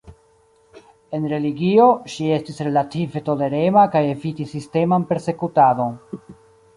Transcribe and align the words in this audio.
En 1.17 1.27
religio, 1.33 1.89
ŝi 2.13 2.29
estis 2.37 2.57
relative 2.67 3.21
tolerema 3.27 3.83
kaj 3.97 4.03
evitis 4.15 4.57
sisteman 4.57 5.07
persekutadon. 5.13 5.93